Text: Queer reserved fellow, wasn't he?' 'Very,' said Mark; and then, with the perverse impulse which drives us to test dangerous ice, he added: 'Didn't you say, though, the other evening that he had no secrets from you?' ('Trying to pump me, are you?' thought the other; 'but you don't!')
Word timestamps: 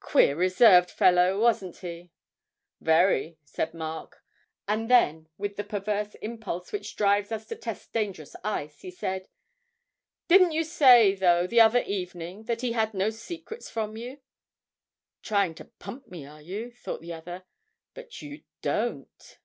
Queer 0.00 0.36
reserved 0.36 0.90
fellow, 0.90 1.40
wasn't 1.40 1.78
he?' 1.78 2.12
'Very,' 2.82 3.38
said 3.46 3.72
Mark; 3.72 4.22
and 4.68 4.90
then, 4.90 5.30
with 5.38 5.56
the 5.56 5.64
perverse 5.64 6.14
impulse 6.16 6.70
which 6.70 6.96
drives 6.96 7.32
us 7.32 7.46
to 7.46 7.56
test 7.56 7.90
dangerous 7.90 8.36
ice, 8.44 8.82
he 8.82 8.94
added: 9.02 9.28
'Didn't 10.28 10.52
you 10.52 10.64
say, 10.64 11.14
though, 11.14 11.46
the 11.46 11.62
other 11.62 11.80
evening 11.84 12.42
that 12.42 12.60
he 12.60 12.72
had 12.72 12.92
no 12.92 13.08
secrets 13.08 13.70
from 13.70 13.96
you?' 13.96 14.20
('Trying 15.22 15.54
to 15.54 15.64
pump 15.78 16.08
me, 16.08 16.26
are 16.26 16.42
you?' 16.42 16.72
thought 16.72 17.00
the 17.00 17.14
other; 17.14 17.44
'but 17.94 18.20
you 18.20 18.42
don't!') 18.60 19.38